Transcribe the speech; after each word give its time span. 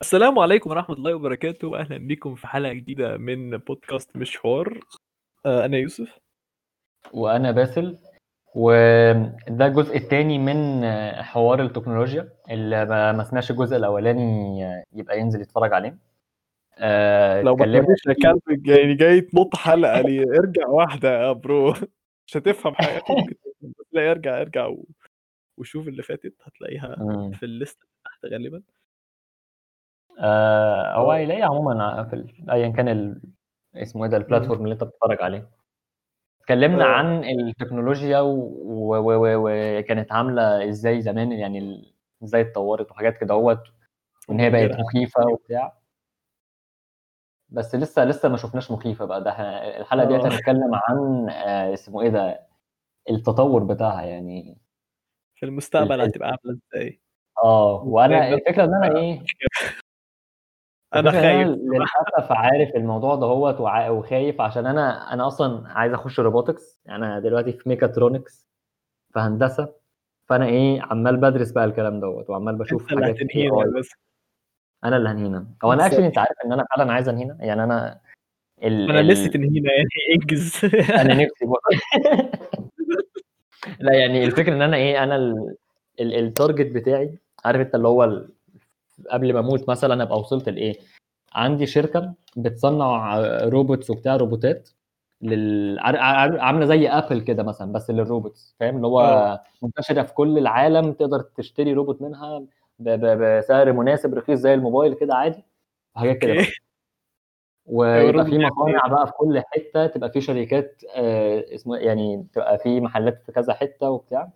السلام 0.00 0.38
عليكم 0.38 0.70
ورحمة 0.70 0.96
الله 0.96 1.14
وبركاته. 1.14 1.78
أهلا 1.80 1.98
بكم 1.98 2.34
في 2.34 2.46
حلقة 2.46 2.72
جديدة 2.72 3.16
من 3.16 3.56
بودكاست 3.56 4.16
مش 4.16 4.36
حوار 4.36 4.80
آه، 5.46 5.64
أنا 5.64 5.76
يوسف. 5.76 6.18
وأنا 7.12 7.50
باسل. 7.50 7.98
وده 8.54 9.66
الجزء 9.66 9.96
الثاني 9.96 10.38
من 10.38 10.84
حوار 11.22 11.62
التكنولوجيا 11.62 12.28
اللي 12.50 12.84
ما 12.86 13.24
سمعش 13.24 13.50
الجزء 13.50 13.76
الأولاني 13.76 14.60
يبقى 14.92 15.18
ينزل 15.20 15.40
يتفرج 15.40 15.72
عليه. 15.72 15.98
آه، 16.78 17.42
لو 17.42 17.56
ما 17.56 17.62
اتكلمنا 17.64 17.82
تقوليش 17.82 18.06
يا 18.06 18.12
كلب 18.32 18.66
يعني 18.66 18.94
جاي 18.94 19.20
تنط 19.20 19.56
حلقة 19.56 20.00
لي. 20.00 20.22
ارجع 20.22 20.68
واحدة 20.68 21.26
يا 21.26 21.32
برو. 21.32 21.72
مش 22.26 22.36
هتفهم 22.36 22.74
حاجة. 22.74 23.02
لا 23.92 24.10
ارجع 24.10 24.40
ارجع 24.40 24.66
و... 24.66 24.86
وشوف 25.56 25.88
اللي 25.88 26.02
فاتت. 26.02 26.34
هتلاقيها. 26.42 26.96
في 27.34 27.42
الليست 27.42 27.78
اللي 27.82 27.94
تحت 28.04 28.26
غالبا. 28.26 28.62
آه، 30.18 30.94
هو 30.94 31.12
آه 31.12 31.16
هيلاقي 31.16 31.42
عموما 31.42 32.04
في 32.04 32.16
ال- 32.16 32.50
ايا 32.50 32.68
كان 32.68 32.88
ال... 32.88 33.22
اسمه 33.76 34.04
إيه 34.04 34.10
ده. 34.10 34.16
البلاتفورم 34.16 34.62
اللي 34.64 34.72
أنت 34.72 34.84
بتتفرج 34.84 35.22
عليه. 35.22 35.50
اتكلمنا 36.40 36.84
آه. 36.84 36.88
عن 36.88 37.24
التكنولوجيا 37.24 38.20
وكانت 38.20 38.64
و... 38.66 38.96
و... 38.96 39.78
وكانت 39.78 40.12
عاملة 40.12 40.68
إزاي 40.68 41.02
زمان 41.02 41.32
يعني 41.32 41.58
ال... 41.58 41.92
إزاي 42.24 42.40
اتطورت 42.40 42.90
وحاجات 42.90 43.16
كده 43.18 43.34
أهوت 43.34 43.60
وإن 44.28 44.40
هي 44.40 44.50
بقت 44.50 44.80
مخيفة 44.80 45.26
وبتاع. 45.26 45.78
بس 47.48 47.74
لسه 47.74 48.04
لسه 48.04 48.28
ما 48.28 48.36
شفناش 48.36 48.70
مخيفة 48.70 49.04
بقى. 49.04 49.24
ده 49.24 49.30
الحلقة 49.80 50.04
آه. 50.04 50.28
هنتكلم 50.28 50.70
عن 50.74 51.28
آه، 51.30 51.72
اسمه 51.74 52.02
إيه 52.02 52.08
ده 52.08 52.46
التطور 53.10 53.64
بتاعها 53.64 54.02
يعني. 54.02 54.58
في 55.34 55.42
ال... 55.42 55.48
المستقبل 55.48 55.92
ال... 56.00 56.00
هتبقى 56.00 56.28
عاملة 56.28 56.60
إزاي؟ 56.74 57.00
آه 57.44 57.82
وأنا 57.84 58.28
الفكرة 58.28 58.64
إن 58.64 58.74
أنا 58.84 58.98
إيه 58.98 59.22
أنا 60.94 61.10
خايف 61.10 61.48
للأسف 61.48 62.32
عارف 62.32 62.76
الموضوع 62.76 63.14
ده 63.14 63.26
وع- 63.26 63.88
وخايف 63.90 64.40
عشان 64.40 64.66
أنا 64.66 65.12
أنا 65.12 65.26
أصلا 65.26 65.68
عايز 65.68 65.92
أخش 65.92 66.20
robotics. 66.20 66.80
يعني 66.86 67.04
أنا 67.06 67.20
دلوقتي 67.20 67.52
في 67.52 67.68
ميكاترونكس 67.68 68.46
في 69.12 69.18
هندسة. 69.20 69.74
فأنا 70.28 70.46
إيه 70.46 70.82
عمال 70.82 71.16
بدرس 71.16 71.50
بقى 71.50 71.64
الكلام 71.64 72.00
دوت 72.00 72.30
وعمال 72.30 72.56
بشوف 72.56 72.88
حاجات 72.88 73.16
بس. 73.78 73.88
أنا 74.84 74.96
اللي 74.96 75.08
هنهينا. 75.08 75.46
أو 75.64 75.72
أنا 75.72 75.86
actually 75.86 76.06
أنت 76.06 76.18
عارف 76.18 76.36
إن 76.44 76.52
أنا 76.52 76.64
فعلا 76.76 76.92
عايز 76.92 77.08
أنهينا؟ 77.08 77.36
يعني 77.40 77.64
أنا 77.64 78.00
ال 78.62 78.90
أنا 78.90 79.12
لسه 79.12 79.30
تنهينا 79.30 79.70
يعني. 79.72 79.88
إنجز. 80.14 80.64
أنا 81.00 81.14
نفسي 81.14 81.46
بقى. 81.46 81.78
لا 83.80 83.92
يعني 83.92 84.24
الفكرة 84.24 84.52
إن 84.54 84.62
أنا 84.62 84.76
إيه 84.76 85.02
أنا 85.02 85.16
ال- 85.16 85.56
ال- 86.00 86.14
ال 86.14 86.23
target 86.23 86.74
بتاعي 86.74 87.18
عارف 87.44 87.60
أنت 87.60 87.74
اللي 87.74 87.88
هو 87.88 88.22
قبل 89.10 89.34
ما 89.34 89.40
أموت 89.40 89.68
مثلا 89.70 90.02
أبقى 90.02 90.18
وصلت 90.18 90.48
لإيه؟ 90.48 90.74
عندي 91.32 91.66
شركة 91.66 92.14
بتصنع 92.36 93.18
robots 93.44 93.90
وبتاع 93.90 94.16
روبوتات 94.16 94.68
لل... 95.22 95.78
عاملة 96.40 96.66
زي 96.66 96.88
Apple 96.88 97.20
كده 97.20 97.42
مثلا 97.42 97.72
بس 97.72 97.90
لل 97.90 98.06
robots 98.06 98.56
فاهم؟ 98.60 98.76
اللي 98.76 98.86
هو 98.86 99.40
منتشرة 99.62 100.02
في 100.02 100.14
كل 100.14 100.38
العالم 100.38 100.92
تقدر 100.92 101.20
تشتري 101.20 101.72
روبوت 101.72 102.02
منها 102.02 102.38
ب... 102.78 102.88
ب... 102.88 103.18
بسعر 103.38 103.72
مناسب 103.72 104.14
رخيص 104.14 104.38
زي 104.38 104.54
الموبايل 104.54 104.94
كده 104.94 105.14
عادي 105.14 105.44
وحاجات 105.96 106.18
كده 106.18 106.34
بقى 106.34 106.46
ويبقى 107.66 108.24
في 108.24 108.38
مصانع 108.38 108.86
بقى 108.86 109.06
في 109.06 109.12
كل 109.12 109.42
حتة 109.46 109.86
تبقى 109.86 110.10
في 110.10 110.20
شركات 110.20 110.82
آه، 110.96 111.44
اسمه 111.54 111.76
يعني 111.76 112.26
تبقى 112.32 112.58
في 112.58 112.80
محلات 112.80 113.22
في 113.26 113.32
كذا 113.32 113.52
حتة 113.54 113.90
وبتاع. 113.90 114.30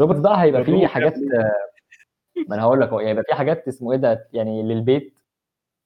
روبوت 0.00 0.16
بقى 0.16 0.42
هيبقى 0.42 0.64
فيه 0.64 0.86
حاجات 0.86 1.14
إيه 1.14 1.52
ما 2.48 2.54
أنا 2.54 2.62
هقول 2.62 2.80
لك 2.80 2.88
هو 2.88 2.98
هيبقى 2.98 3.24
في 3.28 3.34
حاجات 3.34 3.68
اسمه 3.68 3.92
إيه 3.92 3.98
ده 3.98 4.28
يعني 4.32 4.62
للبيت 4.62 5.14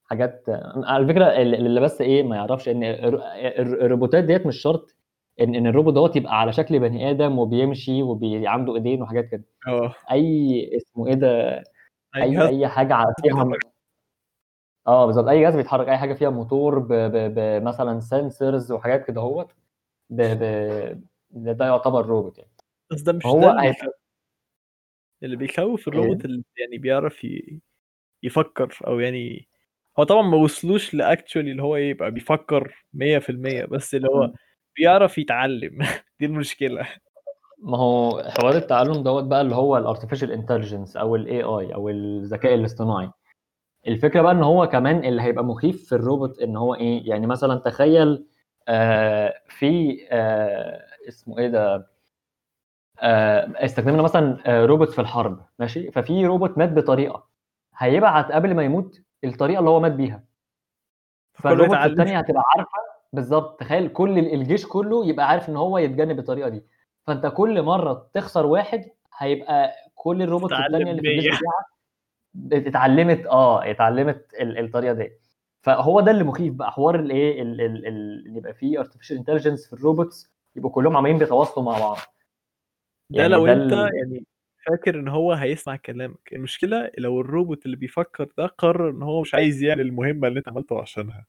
حاجات 0.05 0.45
على 0.77 1.07
فكرة 1.07 1.25
اللي 1.43 1.81
بس 1.81 2.01
إيه 2.01 2.23
ما 2.23 2.37
يعرفش 2.37 2.69
إن 2.69 2.85
الر- 2.85 3.23
الر- 3.59 3.85
الروبوتات 3.85 4.25
ديت 4.25 4.47
مش 4.47 4.57
شرط 4.57 4.97
إن 5.41 5.55
إن 5.55 5.67
الروبوت 5.67 5.95
دوت 5.95 6.17
يبقى 6.17 6.41
على 6.41 6.53
شكل 6.53 6.79
بني 6.79 7.11
آدم 7.11 7.39
وبيمشي 7.39 8.03
وعنده 8.03 8.75
إيدين 8.75 9.03
وحاجات 9.03 9.25
كده. 9.25 9.45
آه. 9.67 9.95
أي 10.11 10.71
اسمه 10.77 11.07
إيه 11.07 11.15
ده 11.15 11.63
أي 12.17 12.49
أي 12.49 12.69
حاجة 12.69 13.15
فيها 13.23 13.49
آه 14.87 15.07
بالظبط. 15.07 15.29
أي 15.29 15.41
جهاز 15.41 15.57
بيتحرك 15.57 15.89
أي 15.89 15.99
حاجة 15.99 16.15
فيها 16.15 16.31
موتور 16.31 16.79
ب... 16.79 16.93
ب... 16.93 17.35
ب... 17.35 17.63
مثلا 17.63 18.01
sensors 18.01 18.73
وحاجات 18.73 19.07
كده 19.07 19.21
أهوت 19.21 19.53
ب... 20.11 20.23
ب... 20.23 20.43
ده, 21.31 21.53
ده 21.53 21.65
يعتبر 21.67 22.07
روبوت 22.07 22.39
يعني. 22.39 22.51
بس 22.91 23.01
ده 23.01 23.13
مش 23.13 23.27
هو 23.27 23.41
ده 23.41 23.75
اللي 25.23 25.37
بيخوف 25.37 25.89
الروبوت 25.89 26.25
اللي 26.25 26.43
يعني 26.59 26.79
بيعرف 26.79 27.25
ي- 27.25 27.61
يفكر 28.23 28.79
أو 28.87 29.01
يعني 29.01 29.49
هو 29.99 30.05
طبعا 30.05 30.23
ما 30.23 30.37
وصلوش 30.37 30.95
ل 30.95 31.01
actually 31.01 31.51
اللي 31.51 31.63
هو 31.63 31.77
إيه، 31.77 31.91
يبقى 31.91 32.11
بيفكر 32.11 32.85
100% 32.95 33.65
بس 33.65 33.95
اللي 33.95 34.09
هو 34.09 34.33
بيعرف 34.77 35.19
يتعلم. 35.19 35.79
دي 36.21 36.27
المشكلة. 36.27 36.89
ما 37.59 37.79
هو 37.79 38.23
حوار 38.23 38.57
التعلم 38.57 39.03
دوت 39.03 39.25
بقى 39.25 39.41
اللي 39.41 39.55
هو 39.55 39.77
ال 39.79 39.84
artificial 39.84 40.33
intelligence 40.33 40.97
أو 40.97 41.17
ال 41.17 41.43
AI 41.43 41.75
أو 41.75 41.89
الذكاء 41.89 42.55
الاصطناعي. 42.55 43.11
الفكرة 43.89 44.23
بقى 44.23 44.33
إن 44.33 44.43
هو 44.43 44.67
كمان 44.69 45.05
اللي 45.05 45.23
هيبقى 45.23 45.45
مخيف 45.45 45.87
في 45.89 45.95
الروبوت 45.95 46.39
إن 46.39 46.57
هو 46.57 46.75
إيه 46.75 47.09
يعني 47.11 47.27
مثلا 47.27 47.59
تخيل 47.59 48.27
آه 48.69 49.35
في 49.49 49.99
آه 50.11 50.87
اسمه 51.09 51.39
إيه 51.39 51.49
ده؟ 51.49 51.91
استخدمنا 53.65 54.03
مثلا 54.03 54.39
آه 54.47 54.67
روبوت 54.67 54.91
في 54.91 55.01
الحرب 55.01 55.41
ماشي؟ 55.59 55.91
ففي 55.91 56.27
روبوت 56.27 56.59
مات 56.59 56.73
بطريقة 56.73 57.27
هيبعت 57.77 58.33
قبل 58.33 58.55
ما 58.55 58.63
يموت 58.63 59.01
الطريقة 59.25 59.59
اللي 59.59 59.71
هو 59.71 59.81
مات 59.81 59.93
بيها. 59.93 60.23
فالروبوت 61.35 61.77
الثانية 61.77 62.19
هتبقى 62.19 62.43
عارفة. 62.57 62.71
بالظبط. 63.13 63.61
تخيل 63.61 63.89
كل 63.89 64.19
الجيش 64.19 64.67
كله 64.67 65.07
يبقى 65.07 65.29
عارف 65.29 65.49
إن 65.49 65.57
هو 65.57 65.79
يتجنب 65.79 66.19
الطريقة 66.19 66.49
دي. 66.49 66.65
فأنت 67.07 67.27
كل 67.27 67.63
مرة 67.63 68.07
تخسر 68.15 68.47
واحد 68.47 68.85
هيبقى 69.19 69.73
كل 69.95 70.23
ال 70.23 70.27
robots 70.27 70.53
الثانية 70.67 70.91
اللي 70.91 71.03
في 71.03 71.09
الجيش 71.09 71.31
100 71.33 71.41
بتاعك 72.35 72.67
اتعلمت 72.67 73.27
آه 73.27 73.71
اتعلمت 73.71 74.27
ال- 74.41 74.59
الطريقة 74.59 74.93
دي. 74.93 75.13
فهو 75.63 76.01
ده 76.01 76.11
اللي 76.11 76.25
مخيف 76.25 76.55
بقى 76.55 76.73
حوار 76.73 76.95
ال 76.95 77.11
AI 77.11 77.43
ال- 77.43 77.61
ال- 77.61 77.87
ال- 77.87 78.27
اللي 78.27 78.39
يبقى 78.39 78.55
فيه 78.55 78.79
artificial 78.81 79.17
intelligence 79.17 79.67
في 79.67 79.73
ال 79.73 79.81
robots 79.81 80.31
يبقوا 80.57 80.71
كلهم 80.73 80.97
عمالين 80.97 81.19
بيتواصلوا 81.19 81.67
مع 81.67 81.79
بعض. 81.79 81.97
ده 83.11 83.23
يعني 83.23 83.33
لو 83.35 83.47
ده 83.47 83.53
أنت. 83.53 83.73
يعني 83.73 84.25
فاكر 84.67 84.95
إن 85.01 85.09
هو 85.09 85.33
هيسمع 85.33 85.77
كلامك. 85.77 86.33
المشكلة 86.33 86.91
لو 86.99 87.21
الروبوت 87.21 87.67
اللي 87.67 87.77
بيفكر 87.77 88.29
ده 88.39 88.47
قرر 88.47 88.91
إن 88.91 89.03
هو 89.03 89.21
مش 89.21 89.35
عايز 89.35 89.63
يعمل 89.63 89.81
المهمة 89.81 90.29
اللي 90.29 90.39
أنت 90.39 90.49
عملته 90.49 90.81
عشانها. 90.81 91.27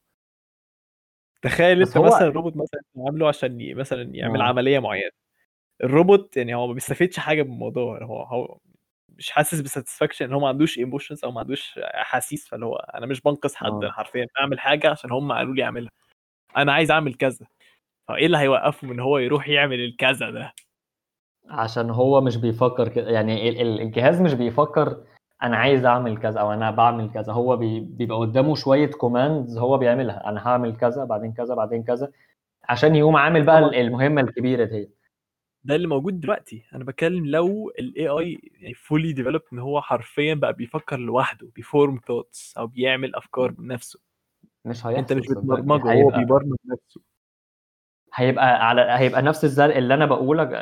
تخيل 1.41 1.81
أنت 1.81 1.97
هو 1.97 2.03
مثلا 2.05 2.27
الروبوت 2.27 2.53
مثلا 2.57 2.81
عامله 2.97 3.27
عشان 3.27 3.61
ي- 3.61 3.73
مثلا 3.73 4.15
يعمل 4.15 4.41
آه. 4.41 4.45
عملية 4.45 4.79
معينة. 4.79 5.11
الروبوت 5.83 6.37
يعني 6.37 6.55
هو 6.55 6.67
ما 6.67 6.73
بيستفيدش 6.73 7.19
حاجة 7.19 7.43
من 7.43 7.51
الموضوع 7.53 8.03
هو 8.03 8.23
هو 8.23 8.57
مش 9.09 9.29
حاسس 9.31 9.61
ب 9.61 9.66
satisfaction 9.66 10.25
إن 10.25 10.33
هو 10.33 10.39
ما 10.39 10.47
عندوش 10.47 10.77
emotions 10.77 11.23
أو 11.25 11.31
ما 11.31 11.39
عندوش 11.39 11.77
أحاسيس 11.79 12.47
فاللي 12.49 12.65
هو 12.65 12.75
أنا 12.75 13.05
مش 13.05 13.21
بنقذ 13.21 13.55
حد 13.55 13.83
آه. 13.83 13.91
حرفيا 13.91 14.27
بعمل 14.35 14.59
حاجة 14.59 14.89
عشان 14.89 15.11
هم 15.11 15.31
قالوا 15.31 15.53
لي 15.55 15.63
أعملها. 15.63 15.91
أنا 16.57 16.73
عايز 16.73 16.91
أعمل 16.91 17.13
كذا. 17.13 17.45
فايه 18.07 18.25
اللي 18.25 18.37
هيوقفه 18.37 18.87
من 18.87 18.99
هو 18.99 19.17
يروح 19.17 19.47
يعمل 19.49 19.79
الكذا 19.79 20.29
ده؟ 20.29 20.53
عشان 21.51 21.89
هو 21.89 22.21
مش 22.21 22.37
بيفكر 22.37 22.87
كده. 22.87 23.09
يعني 23.11 23.49
ال- 23.49 23.61
ال- 23.61 23.81
الجهاز 23.81 24.21
مش 24.21 24.33
بيفكر 24.33 25.03
أنا 25.43 25.57
عايز 25.57 25.85
أعمل 25.85 26.17
كذا 26.17 26.39
أو 26.39 26.53
أنا 26.53 26.71
بعمل 26.71 27.11
كذا. 27.11 27.33
هو 27.33 27.57
بي... 27.57 27.79
بيبقى 27.79 28.17
قدامه 28.17 28.55
شوية 28.55 28.87
commands 28.91 29.57
هو 29.57 29.77
بيعملها. 29.77 30.29
أنا 30.29 30.47
هعمل 30.47 30.75
كذا 30.75 31.03
بعدين 31.03 31.33
كذا 31.33 31.55
بعدين 31.55 31.83
كذا 31.83 32.11
عشان 32.69 32.95
يقوم 32.95 33.15
عامل 33.15 33.45
بقى 33.45 33.81
المهمة 33.81 34.21
الكبيرة 34.21 34.65
دي. 34.65 34.89
ده 35.63 35.75
اللي 35.75 35.87
موجود 35.87 36.19
دلوقتي. 36.19 36.65
أنا 36.75 36.83
بتكلم 36.83 37.25
لو 37.25 37.71
ال 37.79 38.07
AI 38.07 38.39
يعني 38.61 38.73
fully 38.73 39.13
developed 39.13 39.41
إن 39.53 39.59
هو 39.59 39.81
حرفيا 39.81 40.33
بقى 40.33 40.53
بيفكر 40.53 40.97
لوحده 40.97 41.51
بي 41.55 41.70
form 41.70 41.99
thoughts 42.07 42.57
أو 42.57 42.67
بيعمل 42.67 43.15
أفكار 43.15 43.51
بنفسه. 43.51 43.99
مش 44.65 44.85
أنت 44.85 45.13
مش 45.13 45.21
هيحصل 45.23 45.41
بتبرمجه 45.41 45.93
هو 46.03 46.09
بيبرمج 46.09 46.57
نفسه. 46.65 47.01
هيبقى 48.13 48.67
على 48.69 48.81
هيبقى 48.81 49.21
نفس 49.21 49.43
الزرق 49.45 49.75
اللي 49.77 49.93
أنا 49.93 50.05
بقوله 50.05 50.43
لك 50.43 50.53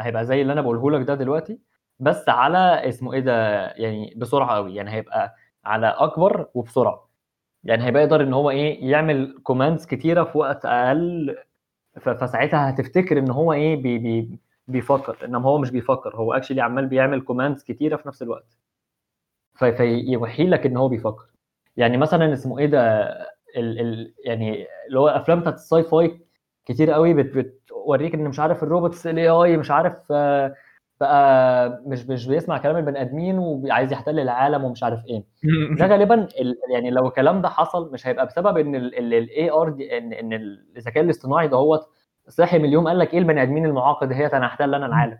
هيبقى 0.00 0.24
زي 0.26 0.42
اللي 0.42 0.52
أنا 0.52 0.60
بقوله 0.62 0.90
لك 0.98 1.06
ده 1.06 1.14
دلوقتي 1.14 1.58
بس 2.00 2.28
على 2.28 2.58
اسمه 2.88 3.12
إيه 3.12 3.20
ده 3.20 3.66
يعني 3.76 4.14
بسرعة 4.16 4.54
قوي 4.56 4.74
يعني 4.74 4.90
هيبقى 4.90 5.34
على 5.64 5.86
أكبر 5.88 6.46
وبسرعة. 6.54 7.08
يعني 7.64 7.84
هيبقى 7.84 8.02
يقدر 8.02 8.20
إن 8.22 8.34
هو 8.34 8.50
إيه 8.50 8.90
يعمل 8.90 9.38
commands 9.42 9.86
كتيرة 9.86 10.24
في 10.24 10.38
وقت 10.38 10.66
أقل 10.66 11.36
فساعتها 12.00 12.70
هتفتكر 12.70 13.18
إن 13.18 13.30
هو 13.30 13.52
إيه 13.52 13.76
بي 13.76 13.98
بي 13.98 14.38
بيفكر 14.68 15.18
إنما 15.24 15.42
هو 15.48 15.58
مش 15.58 15.70
بيفكر 15.70 16.16
هو 16.16 16.32
actually 16.34 16.60
عمال 16.62 16.86
بيعمل 16.86 17.20
commands 17.22 17.64
كتيرة 17.64 17.96
في 17.96 18.08
نفس 18.08 18.22
الوقت. 18.22 18.58
في 19.54 19.72
فيوحي 19.72 20.46
لك 20.46 20.66
إن 20.66 20.76
هو 20.76 20.88
بيفكر. 20.88 21.26
يعني 21.76 21.96
مثلا 21.96 22.32
اسمه 22.32 22.58
إيه 22.58 22.66
ده 22.66 22.80
ال 23.56 23.80
ال 23.80 24.14
يعني 24.24 24.66
اللي 24.88 24.98
هو 25.00 25.08
أفلام 25.08 25.40
بتاعت 25.40 25.54
ال 25.54 25.82
sci-fi 25.82 26.20
كتير 26.66 26.90
قوي 26.90 27.14
بت 27.14 27.36
بتوريك 27.36 28.14
إن 28.14 28.24
مش 28.24 28.40
عارف 28.40 28.62
ال 28.62 28.68
robots 28.68 29.06
ال 29.06 29.28
AI 29.28 29.56
مش 29.56 29.70
عارف 29.70 29.94
آه، 30.10 30.54
بقى 31.00 31.82
مش 31.86 32.06
مش 32.06 32.26
بيسمع 32.26 32.58
كلام 32.58 32.76
البني 32.76 33.00
آدمين 33.00 33.38
وعايز 33.38 33.92
يحتل 33.92 34.20
العالم 34.20 34.64
ومش 34.64 34.82
عارف 34.82 35.06
إيه 35.06 35.24
ده 35.78 35.86
غالبا 35.86 36.14
ال... 36.14 36.56
يعني 36.72 36.90
لو 36.90 37.08
الكلام 37.08 37.42
ده 37.42 37.48
حصل 37.48 37.92
مش 37.92 38.06
هيبقى 38.06 38.26
بسبب 38.26 38.56
إن 38.58 38.74
ال 38.74 39.50
AI 39.50 39.68
إن 39.68 40.12
إن 40.12 40.32
الذكاء 40.32 41.04
الاصطناعي 41.04 41.48
ده 41.48 41.56
هو 41.56 41.86
صحي 42.28 42.58
من 42.58 42.64
النوم 42.64 42.88
قال 42.88 42.98
لك 42.98 43.12
إيه 43.12 43.18
البني 43.18 43.42
آدمين 43.42 43.66
المعاقد 43.66 44.08
ديت 44.08 44.34
أنا 44.34 44.46
هحتل 44.46 44.74
أنا 44.74 44.86
العالم 44.90 45.18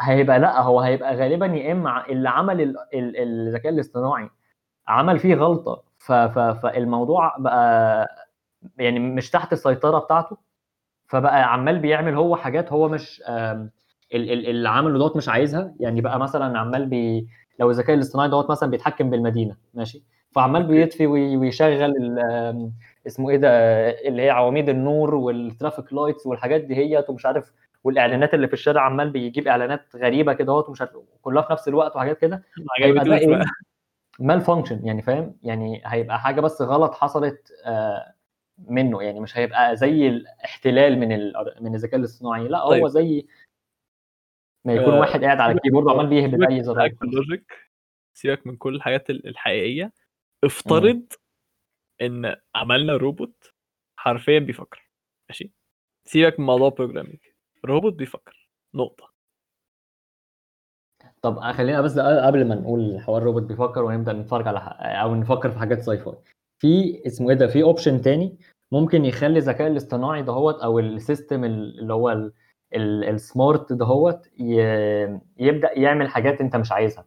هيبقى 0.00 0.38
لأ 0.38 0.60
هو 0.60 0.80
هيبقى 0.80 1.16
غالبا 1.16 1.46
يا 1.46 1.72
إما 1.72 2.06
اللي 2.06 2.28
عمل 2.28 2.76
الذكاء 2.94 3.72
الاصطناعي 3.72 4.30
عمل 4.88 5.18
فيه 5.18 5.34
غلطة. 5.34 5.84
فالموضوع 5.98 7.36
بقى 7.38 8.08
يعني 8.78 8.98
مش 8.98 9.30
تحت 9.30 9.52
السيطرة 9.52 9.98
بتاعته 9.98 10.36
فبقى 11.12 11.52
عمال 11.52 11.78
بيعمل 11.78 12.14
هو 12.14 12.36
حاجات 12.36 12.72
هو 12.72 12.88
مش 12.88 13.22
اللي 14.14 14.68
عمله 14.68 14.98
دوت 14.98 15.16
مش 15.16 15.28
عايزها. 15.28 15.74
يعني 15.80 16.00
بقى 16.00 16.18
مثلا 16.18 16.58
عمال 16.58 16.86
بي 16.86 17.28
لو 17.60 17.70
الذكاء 17.70 17.96
الاصطناعي 17.96 18.28
دوت 18.28 18.50
مثلا 18.50 18.70
بيتحكم 18.70 19.10
بالمدينة 19.10 19.56
ماشي؟ 19.74 20.02
فعمال 20.30 20.62
بيطفي 20.62 21.06
ويشغل 21.06 21.94
اسمه 23.06 23.30
إيه 23.30 23.36
ده 23.36 23.48
اللي 24.08 24.22
هي 24.22 24.30
عواميد 24.30 24.68
النور 24.68 25.14
وال 25.14 25.31
traffic 25.31 25.92
lights 25.92 26.26
والحاجات 26.26 26.60
دي 26.60 26.76
هي 26.76 27.04
ومش 27.08 27.26
عارف 27.26 27.52
والإعلانات 27.84 28.34
اللي 28.34 28.46
في 28.46 28.52
الشارع 28.52 28.82
عمال 28.82 29.10
بيجيب 29.10 29.48
إعلانات 29.48 29.80
غريبة 29.96 30.32
كده 30.32 30.52
اهوت 30.52 30.68
ومش 30.68 30.80
عارف 30.80 30.92
كلها 31.22 31.42
في 31.42 31.52
نفس 31.52 31.68
الوقت 31.68 31.96
وحاجات 31.96 32.18
كده. 32.18 32.42
هيبقى 32.80 33.04
ده 33.04 33.16
إيه؟ 33.16 33.42
malfunction 34.20 34.80
يعني 34.86 35.02
فاهم؟ 35.02 35.34
يعني 35.42 35.82
هيبقى 35.84 36.20
حاجة 36.20 36.40
بس 36.40 36.62
غلط 36.62 36.94
حصلت 36.94 37.52
آه 37.66 38.12
منه 38.58 39.02
يعني 39.02 39.20
مش 39.20 39.38
هيبقى 39.38 39.76
زي 39.76 40.08
الاحتلال 40.08 40.98
من 40.98 41.08
من 41.60 41.74
الذكاء 41.74 42.00
الاصطناعي. 42.00 42.48
لا 42.48 42.68
طيب. 42.68 42.82
هو 42.82 42.88
زي 42.88 43.26
ما 44.64 44.74
يكون 44.74 44.94
آه 44.94 45.00
واحد 45.00 45.24
قاعد 45.24 45.40
على 45.40 45.52
الكيبورد 45.52 45.86
وعمال 45.86 46.06
بيهبد 46.06 46.42
أي 46.42 46.62
زرار 46.62 46.90
ال 47.02 47.10
logic 47.10 47.52
سيبك 48.16 48.46
من 48.46 48.56
كل 48.56 48.74
الحاجات 48.74 49.10
الحقيقية. 49.10 49.92
افترض 50.44 50.96
م. 50.96 51.06
إن 52.02 52.36
عملنا 52.54 52.96
روبوت 52.96 53.52
حرفيا 53.96 54.38
بيفكر 54.38 54.90
ماشي؟ 55.28 55.52
سيبك 56.04 56.40
من 56.40 56.46
موضوع 56.46 56.68
programming 56.68 57.18
روبوت 57.64 57.94
بيفكر. 57.94 58.48
نقطة. 58.74 59.12
طب 61.22 61.40
خلينا 61.52 61.80
بس 61.80 61.98
قبل 61.98 62.48
ما 62.48 62.54
نقول 62.54 63.00
حوار 63.00 63.22
روبوت 63.22 63.42
بيفكر 63.42 63.82
ونبدأ 63.82 64.12
نتفرج 64.12 64.48
على 64.48 64.58
أو 65.02 65.14
نفكر 65.14 65.50
في 65.50 65.58
حاجات 65.58 65.82
sci-fi 65.82 66.14
في 66.62 67.02
اسمه 67.06 67.30
إيه 67.30 67.36
ده 67.36 67.46
في 67.46 67.62
option 67.62 68.00
تاني 68.00 68.38
ممكن 68.72 69.04
يخلي 69.04 69.38
الذكاء 69.38 69.66
الاصطناعي 69.68 70.22
دهوت 70.22 70.60
أو 70.60 70.78
ال 70.78 70.87
system 70.87 71.44
اللي 71.44 71.92
هو 71.94 72.30
السمارت 72.74 73.72
دهوت 73.72 74.28
يبدأ 75.38 75.78
يعمل 75.78 76.08
حاجات 76.08 76.40
أنت 76.40 76.56
مش 76.56 76.72
عايزها. 76.72 77.04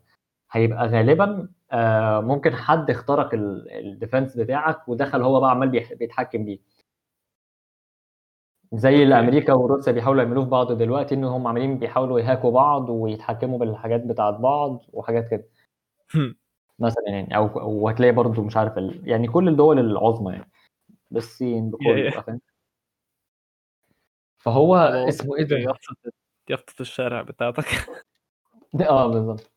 هيبقى 0.52 0.88
غالبا 0.88 1.50
آه، 1.72 2.20
ممكن 2.20 2.54
حد 2.56 2.90
اخترق 2.90 3.30
الديفنس 3.34 4.38
بتاعك 4.38 4.88
ودخل 4.90 5.22
هو 5.22 5.40
بقى 5.40 5.52
عمال 5.52 5.70
بيتحكم 5.70 6.46
بيه. 6.46 6.60
زي 8.74 9.04
اللي 9.04 9.20
أمريكا 9.20 9.54
وروسيا 9.54 9.92
بيحاولوا 9.94 10.24
يعملوه 10.24 10.44
في 10.44 10.50
بعض 10.50 10.72
دلوقتي 10.72 11.16
إن 11.16 11.24
هم 11.24 11.48
عمالين 11.48 11.80
بيحاولوا 11.80 12.20
يهاكوا 12.20 12.52
بعض 12.52 12.90
ويتحكموا 12.90 13.60
بالحاجات 13.60 14.02
بتاعت 14.06 14.34
بعض 14.34 14.86
وحاجات 14.94 15.28
كده. 15.32 15.46
مثلا 16.80 17.04
يعني 17.08 17.36
أو 17.36 17.70
وهتلاقي 17.84 18.12
برضو 18.12 18.44
مش 18.44 18.58
عارف 18.58 18.78
ال... 18.78 19.02
يعني 19.10 19.28
كل 19.28 19.48
الدول 19.48 19.80
العظمى 19.80 20.32
يعني 20.34 20.52
بالصين 21.12 21.72
بكل 21.72 22.12
فاهم 22.12 22.42
فهو 24.38 24.76
اسمه 24.76 25.36
إيه 25.36 25.44
ده؟ 25.44 25.58
يافطة 26.50 26.82
الشارع 26.82 27.22
بتاعتك. 27.22 27.66
آه 28.90 29.08
بالظبط. 29.08 29.52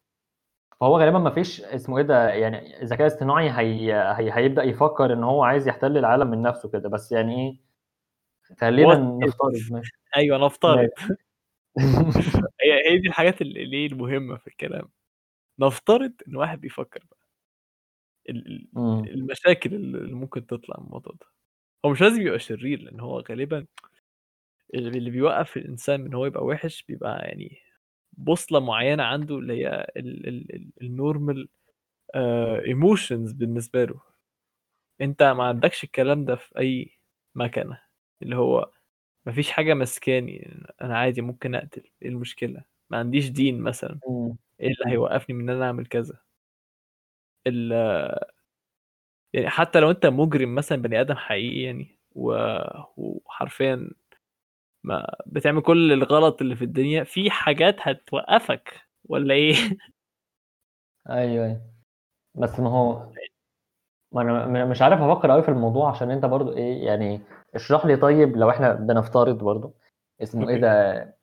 فهو 0.80 0.98
غالبا 1.00 1.18
ما 1.18 1.30
فيش 1.30 1.60
اسمه 1.60 1.98
إيه 1.98 2.04
ده 2.04 2.28
يعني 2.28 2.82
الذكاء 2.82 3.06
الاصطناعي 3.06 3.50
هي... 3.50 3.92
هي... 3.92 4.32
هيبدأ 4.32 4.62
يفكر 4.62 5.12
إن 5.12 5.24
هو 5.24 5.42
عايز 5.42 5.68
يحتل 5.68 5.98
العالم 5.98 6.30
من 6.30 6.42
نفسه 6.42 6.68
كده. 6.68 6.88
بس 6.88 7.12
يعني 7.12 7.40
إيه 7.40 7.68
خلينا 8.60 8.94
نفترض 8.94 9.72
ماشي. 9.72 9.92
أيوه 10.16 10.46
نفترض. 10.46 10.88
هي 12.62 12.90
هي 12.90 12.98
دي 12.98 13.08
الحاجات 13.08 13.42
اللي 13.42 13.86
المهمة 13.86 14.36
في 14.36 14.46
الكلام. 14.46 14.88
نفترض 15.60 16.12
إن 16.28 16.36
واحد 16.36 16.60
بيفكر 16.60 17.04
بقى. 17.10 17.18
المشاكل 19.14 19.74
اللي 19.74 20.14
ممكن 20.14 20.46
تطلع 20.46 20.76
من 20.80 20.86
الموضوع 20.86 21.12
ده. 21.20 21.26
هو 21.84 21.90
مش 21.90 22.00
لازم 22.02 22.22
يبقى 22.22 22.38
شرير 22.38 22.80
لأن 22.82 23.00
هو 23.00 23.20
غالبا 23.20 23.66
اللي 24.74 25.10
بيوقف 25.10 25.56
الإنسان 25.56 26.00
من 26.00 26.14
هو 26.14 26.26
يبقى 26.26 26.44
وحش 26.44 26.82
بيبقى 26.82 27.18
يعني 27.28 27.58
بوصلة 28.12 28.60
معينة 28.60 29.02
عنده 29.04 29.38
اللي 29.38 29.64
هي 29.66 29.86
ال 30.82 30.92
normal 30.92 31.48
emotions 32.66 33.32
بالنسبة 33.32 33.84
له. 33.84 34.00
أنت 35.00 35.22
ما 35.22 35.44
عندكش 35.44 35.84
الكلام 35.84 36.24
ده 36.24 36.36
في 36.36 36.58
أي 36.58 36.98
مكنة. 37.34 37.80
اللي 38.22 38.36
هو 38.36 38.72
ما 39.26 39.32
فيش 39.32 39.50
حاجة 39.50 39.74
مسكاني 39.74 40.50
أنا 40.82 40.98
عادي 40.98 41.22
ممكن 41.22 41.54
أقتل 41.54 41.82
إيه 42.02 42.08
المشكلة؟ 42.08 42.64
ما 42.90 42.98
عنديش 42.98 43.28
دين 43.30 43.60
مثلا. 43.62 44.00
إيه 44.60 44.66
اللي 44.68 44.94
هيوقفني 44.94 45.36
من 45.36 45.50
إن 45.50 45.56
أنا 45.56 45.66
أعمل 45.66 45.86
كذا؟ 45.86 46.18
ال 47.46 47.72
يعني 49.32 49.50
حتى 49.50 49.80
لو 49.80 49.90
أنت 49.90 50.06
مجرم 50.06 50.54
مثلا 50.54 50.82
بني 50.82 51.00
آدم 51.00 51.14
حقيقي 51.14 51.60
يعني. 51.62 51.98
وحرفيا 52.96 53.90
ما 54.84 55.16
بتعمل 55.26 55.62
كل 55.62 55.92
الغلط 55.92 56.40
اللي 56.42 56.56
في 56.56 56.64
الدنيا 56.64 57.04
في 57.04 57.30
حاجات 57.30 57.76
هتوقفك 57.80 58.80
ولا 59.04 59.34
إيه؟ 59.34 59.54
أيوه 61.10 61.46
أيوه. 61.46 61.62
بس 62.34 62.60
ما 62.60 62.70
هو 62.70 63.12
ما 64.12 64.22
أنا 64.44 64.64
مش 64.64 64.82
عارف 64.82 65.00
أفكر 65.00 65.30
قوي 65.30 65.42
في 65.42 65.48
الموضوع 65.48 65.90
عشان 65.90 66.10
أنت 66.10 66.24
برضو 66.24 66.52
إيه 66.56 66.86
يعني 66.86 67.20
اشرح 67.54 67.86
لي 67.86 67.96
طيب 67.96 68.36
لو 68.36 68.50
إحنا 68.50 68.72
بنفترض 68.72 69.38
برضو 69.38 69.74
اسمه 70.22 70.48
إيه 70.48 70.56
ده 70.56 71.17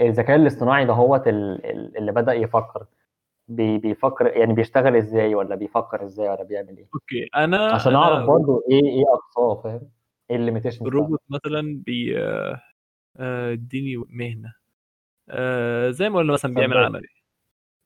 الذكاء 0.00 0.36
الاصطناعي 0.36 0.84
ده 0.84 0.92
هو 0.92 1.16
اللي 1.26 2.12
بدأ 2.12 2.32
يفكر. 2.32 2.86
بيفكر 3.48 4.26
يعني 4.26 4.52
بيشتغل 4.52 4.96
إزاي 4.96 5.34
ولا 5.34 5.54
بيفكر 5.54 6.04
إزاي 6.04 6.28
ولا 6.28 6.42
بيعمل 6.42 6.76
إيه؟ 6.76 6.86
okay 6.94 7.28
أنا 7.36 7.72
عشان 7.72 7.94
أعرف 7.94 8.26
برضو 8.26 8.62
إيه 8.70 8.84
إيه 8.84 9.04
أقصاه 9.14 9.62
فاهم؟ 9.62 9.90
إيه 10.30 10.36
ال 10.36 10.40
limitation 10.40 10.86
الروبوت 10.86 11.20
مثلا 11.28 11.82
بي 11.86 12.18
اديني 13.16 13.96
مهنة. 14.08 14.54
آه 15.30 15.90
زي 15.90 16.08
ما 16.08 16.18
قلنا 16.18 16.32
مثلا 16.32 16.54
بيعمل 16.54 16.76
عمل 16.76 17.06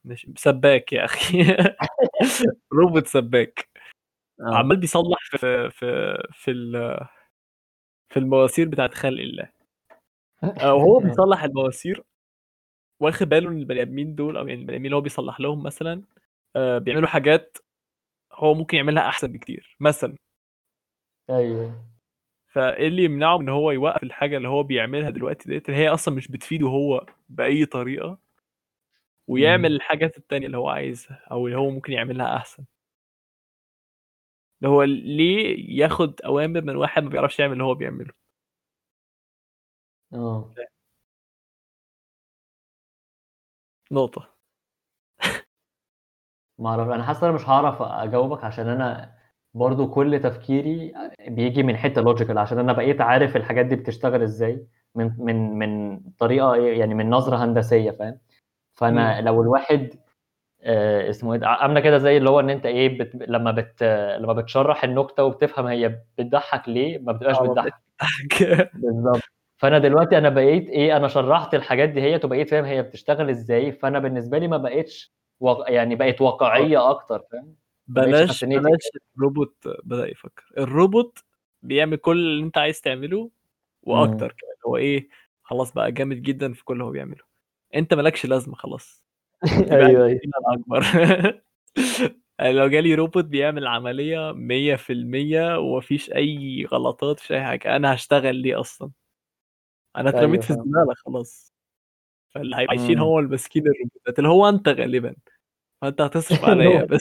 مش 0.05 0.27
سباك 0.37 0.93
يا 0.93 1.05
أخي. 1.05 1.45
روبوت 2.73 3.07
سباك. 3.07 3.69
آه. 4.41 4.55
عمال 4.55 4.77
بيصلح 4.77 5.19
في 5.31 5.71
في 5.71 6.15
في 6.33 6.53
في 8.09 8.17
المواسير 8.19 8.69
بتاعت 8.69 8.95
خلق 8.95 9.21
الله. 9.21 9.60
وهو 10.43 10.99
بيصلح 11.05 11.45
المواسير. 11.45 12.03
واخد 13.01 13.29
باله 13.29 13.49
إن 13.51 13.59
البني 13.59 13.83
آدمين 13.83 14.15
دول 14.15 14.37
أو 14.37 14.49
يعني 14.49 14.61
البني 14.61 14.77
آدمين 14.77 14.87
اللي 14.87 14.97
هو 14.97 15.01
بيصلح 15.01 15.41
لهم 15.41 15.63
مثلا 15.63 16.03
آه 16.57 16.79
بيعملوا 16.79 17.09
حاجات 17.09 17.59
هو 18.35 18.55
ممكن 18.55 18.77
يعملها 18.77 19.09
أحسن 19.09 19.33
بكتير. 19.33 19.77
مثلا. 19.81 20.17
أيوه. 21.31 21.91
فإيه 22.49 22.89
اللي 22.89 23.05
يمنعه 23.05 23.41
إن 23.41 23.49
هو 23.49 23.71
يوقف 23.71 24.03
الحاجة 24.03 24.37
اللي 24.37 24.49
هو 24.49 24.63
بيعملها 24.63 25.11
دلوقتي 25.11 25.49
ديت؟ 25.49 25.69
اللي 25.69 25.81
هي 25.81 25.89
أصلا 25.89 26.15
مش 26.15 26.29
بتفيده 26.29 26.67
هو 26.69 27.07
بأي 27.29 27.67
طريقة. 27.67 28.19
ويعمل 29.29 29.73
الحاجات 29.77 30.17
التانية 30.19 30.47
اللي 30.47 30.57
هو 30.59 30.69
عايزها 30.69 31.21
أو 31.31 31.47
اللي 31.47 31.59
هو 31.59 31.71
ممكن 31.71 31.93
يعملها 31.93 32.37
أحسن. 32.37 32.65
اللي 34.63 34.71
هو 34.75 34.83
ليه 34.83 35.57
ياخد 35.81 36.21
أوامر 36.21 36.61
من 36.65 36.77
واحد 36.77 37.03
ما 37.03 37.09
بيعرفش 37.11 37.39
يعمل 37.41 37.53
اللي 37.53 37.65
هو 37.65 37.75
بيعمله؟ 37.75 38.20
آه. 40.15 40.51
نقطة. 43.91 44.29
ما 46.59 46.71
أعرف 46.71 46.89
أنا 46.89 47.03
حاسس 47.03 47.23
أنا 47.25 47.33
مش 47.33 47.49
هعرف 47.49 47.83
أجاوبك 47.83 48.45
عشان 48.45 48.69
أنا 48.69 49.15
برضو 49.55 49.89
كل 49.91 50.21
تفكيري 50.21 50.93
بيجي 51.29 51.63
من 51.63 51.77
حتة 51.77 52.01
لوجيكال 52.03 52.39
عشان 52.39 52.59
أنا 52.59 52.73
بقيت 52.73 53.01
عارف 53.01 53.37
الحاجات 53.37 53.67
دي 53.67 53.77
بتشتغل 53.77 54.23
إزاي 54.23 54.67
من 54.95 55.13
من 55.19 55.59
من 55.59 56.01
طريقة 56.19 56.57
يعني 56.57 56.95
من 56.95 57.11
نظرة 57.11 57.45
هندسية 57.45 57.91
فاهم؟ 57.91 58.19
فأنا 58.73 59.21
م. 59.21 59.25
لو 59.25 59.43
الواحد 59.43 59.95
آه 60.63 61.11
اسمه 61.11 61.35
إيه 61.35 61.41
عاملة 61.47 61.81
كده 61.81 61.99
زي 61.99 62.17
اللي 62.17 62.31
هو 62.31 62.41
إن 62.41 62.51
أنت 62.51 62.67
إيه 62.67 62.99
بت... 62.99 63.13
لما 63.29 63.51
بت 63.51 63.83
لما 64.21 64.33
بتشرح 64.33 64.85
النكتة 64.85 65.25
وبتفهم 65.25 65.67
هي 65.67 65.89
بتضحك 66.19 66.69
ليه 66.69 66.99
ما 66.99 67.13
بتبقاش 67.13 67.37
آه، 67.37 67.43
بتضحك. 67.43 67.75
بالظبط 68.75 69.40
فأنا 69.61 69.79
دلوقتي 69.79 70.19
أنا 70.19 70.29
بقيت 70.29 70.69
إيه 70.69 70.97
أنا 70.97 71.09
شرحت 71.09 71.55
الحاجات 71.55 71.89
دي 71.89 72.01
هي 72.01 72.21
وبقيت 72.25 72.51
فاهم 72.51 72.65
هي 72.65 72.83
بتشتغل 72.83 73.31
إزاي. 73.31 73.73
فأنا 73.73 73.99
بالنسبة 73.99 74.39
لي 74.39 74.49
ما 74.49 74.57
بقتش 74.57 75.13
و... 75.41 75.63
يعني 75.67 75.97
بقت 75.97 76.21
واقعية 76.21 76.91
أكتر 76.91 77.23
فاهم؟ 77.33 77.55
بلاش 77.87 78.45
بلاش 78.45 78.83
الروبوت 79.17 79.69
بدأ 79.85 80.11
يفكر. 80.11 80.45
الروبوت 80.59 81.19
بيعمل 81.63 81.97
كل 81.97 82.19
اللي 82.19 82.45
أنت 82.45 82.59
عايز 82.59 82.81
تعمله 82.81 83.31
وأكتر 83.83 84.29
كمان. 84.29 84.55
هو 84.67 84.77
إيه 84.77 85.09
خلاص 85.43 85.73
بقى 85.73 85.93
جامد 85.93 86.23
جدا 86.23 86.53
في 86.53 86.65
كل 86.65 86.75
اللي 86.75 86.85
هو 86.85 86.91
بيعمله. 86.91 87.25
أنت 87.75 87.95
مالكش 87.95 88.27
لازمة 88.27 88.55
خلاص. 88.55 89.05
أيوه 89.73 90.07
أيوه. 90.07 90.21
الأكبر. 90.49 90.85
لو 92.59 92.69
جالي 92.69 92.95
روبوت 92.95 93.25
بيعمل 93.25 93.67
عملية 93.67 94.33
100% 94.33 95.59
ومفيش 95.59 96.13
أي 96.13 96.67
غلطات 96.73 97.17
مفيش 97.17 97.33
أي 97.33 97.45
حاجة 97.45 97.77
أنا 97.77 97.95
هشتغل 97.95 98.37
ليه 98.37 98.61
أصلا؟ 98.61 98.91
أنا 99.97 100.09
اترميت 100.11 100.27
أيوه 100.27 100.41
في 100.43 100.51
الزبالة 100.51 100.95
خلاص. 100.95 101.55
فاللي 102.35 102.57
هيبقى 102.57 102.77
عايشين 102.79 102.97
امم. 102.99 103.07
هو 103.07 103.19
المسكين 103.19 103.63
الروبوتات 103.67 104.19
اللي 104.19 104.29
هو 104.29 104.49
أنت 104.49 104.69
غالبا. 104.69 105.15
فأنت 105.83 106.01
هتصرف 106.01 106.45
عليا 106.51 106.85
بس. 106.85 107.01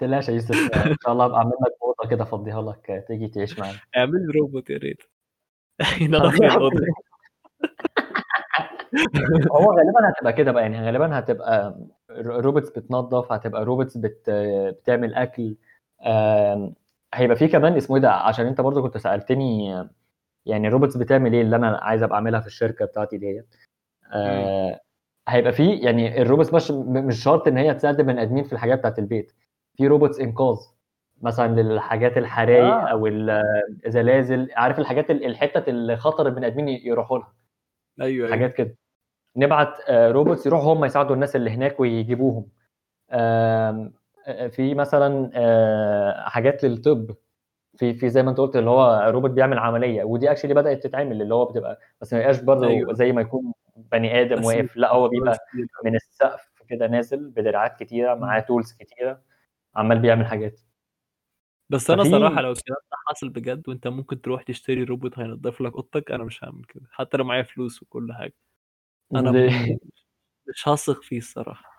تقلقش 0.00 0.28
يا 0.28 0.34
يوسف 0.34 0.72
إن 0.86 0.96
شاء 1.04 1.12
الله 1.12 1.24
ابقى 1.24 1.38
أعمل 1.38 1.50
لك 1.50 1.72
أوضة 1.82 2.10
كده 2.10 2.22
أفضيها 2.22 2.62
لك 2.62 3.04
تيجي 3.08 3.28
تعيش 3.28 3.58
معانا. 3.58 3.78
اعمل 3.96 4.26
لي 4.26 4.38
روبوت 4.40 4.70
يا 4.70 4.78
ريت. 4.78 5.02
هو 9.52 9.72
غالبا 9.72 10.10
هتبقى 10.10 10.32
كده 10.32 10.52
بقى 10.52 10.62
يعني 10.62 10.86
غالبا 10.86 11.18
هتبقى 11.18 11.78
robots 12.20 12.70
بتنظف 12.70 13.32
هتبقى 13.32 13.64
robots 13.64 13.96
بت... 13.96 14.30
بتعمل 14.80 15.14
أكل 15.14 15.56
هيبقى 17.14 17.36
في 17.36 17.48
كمان 17.48 17.76
اسمه 17.76 17.96
إيه 17.96 18.02
ده؟ 18.02 18.12
عشان 18.12 18.46
أنت 18.46 18.60
برضو 18.60 18.82
كنت 18.82 18.98
سألتني 18.98 19.84
يعني 20.46 20.68
ال 20.68 20.72
robots 20.72 20.96
بتعمل 20.96 21.32
إيه 21.32 21.42
اللي 21.42 21.56
أنا 21.56 21.76
عايز 21.82 22.02
ابقى 22.02 22.14
اعملها 22.16 22.40
في 22.40 22.46
الشركة 22.46 22.84
بتاعتي 22.84 23.18
ديت؟ 23.18 23.56
آه، 24.12 24.80
هيبقى 25.28 25.52
في 25.52 25.70
يعني 25.76 26.22
ال 26.22 26.27
robots 26.27 26.54
مش 26.54 26.70
مش 27.04 27.22
شرط 27.22 27.48
إن 27.48 27.56
هي 27.58 27.74
تساعد 27.74 28.00
البني 28.00 28.22
آدمين 28.22 28.44
في 28.44 28.52
الحاجات 28.52 28.78
بتاعت 28.78 28.98
البيت. 28.98 29.32
في 29.76 29.86
robots 29.86 30.20
انقاذ 30.20 30.56
مثلا 31.22 31.60
للحاجات 31.60 32.18
الحرايق 32.18 32.64
آه. 32.74 32.80
أو 32.80 33.06
الزلازل. 33.06 34.48
عارف 34.56 34.78
الحاجات 34.78 35.10
ال- 35.10 35.24
الحتت 35.24 35.68
اللي 35.68 35.96
خطر 35.96 36.26
البني 36.26 36.46
آدمين 36.46 36.68
يروحوا 36.68 37.18
لها. 37.18 37.32
أيوه 38.00 38.26
أيوه. 38.26 38.30
حاجات 38.30 38.54
كده. 38.54 38.76
نبعت 39.36 39.80
آه، 39.88 40.10
robots 40.10 40.46
يروحوا 40.46 40.72
هم 40.74 40.84
يساعدوا 40.84 41.14
الناس 41.14 41.36
اللي 41.36 41.50
هناك 41.50 41.80
ويجيبوهم. 41.80 42.46
آه، 43.10 43.90
في 44.50 44.74
مثلا 44.74 45.30
آه، 45.34 46.28
حاجات 46.28 46.64
للطب. 46.64 47.14
في 47.78 47.94
في 47.94 48.08
زي 48.10 48.22
ما 48.22 48.30
انت 48.30 48.38
قلت 48.38 48.56
اللي 48.56 48.70
هو 48.70 49.10
روبوت 49.10 49.30
بيعمل 49.30 49.58
عملية 49.58 50.04
ودي 50.04 50.30
actually 50.30 50.54
بدأت 50.54 50.82
تتعمل 50.84 51.22
اللي 51.22 51.34
هو 51.34 51.44
بتبقى 51.44 51.80
بس 52.00 52.12
ما 52.12 52.18
يبقاش 52.20 52.40
برضه 52.40 52.66
أيوة. 52.68 52.92
زي 52.94 53.12
ما 53.12 53.20
يكون 53.20 53.52
بني 53.76 54.20
آدم 54.20 54.44
واقف 54.44 54.76
لأ 54.76 54.92
هو 54.92 55.08
بيبقى. 55.08 55.38
من 55.84 55.94
السقف 55.94 56.48
كده 56.68 56.86
نازل 56.86 57.30
بدراعات 57.30 57.76
كتيرة 57.82 58.14
معاه. 58.14 58.40
tools 58.40 58.72
كتيرة 58.72 59.22
عمال 59.76 59.98
بيعمل 59.98 60.26
حاجات 60.26 60.60
بس 61.70 61.90
أنا 61.90 62.02
ففي- 62.02 62.10
صراحة 62.12 62.40
لو 62.40 62.52
الكلام 62.52 62.78
ده 62.90 62.96
حصل 63.08 63.28
بجد 63.28 63.68
وأنت 63.68 63.86
ممكن 63.88 64.20
تروح 64.20 64.42
تشتري 64.42 64.84
روبوت 64.84 65.18
هينضف 65.18 65.60
لك 65.60 65.72
أوضتك 65.74 66.10
أنا 66.10 66.24
مش 66.24 66.44
هعمل 66.44 66.64
كده 66.64 66.86
حتى 66.90 67.16
لو 67.16 67.24
معايا 67.24 67.42
فلوس 67.42 67.82
وكل 67.82 68.12
حاجة 68.12 68.34
أنا 69.14 69.30
مش 70.48 70.68
هثق 70.68 71.02
فيه 71.02 71.18
الصراحة 71.18 71.74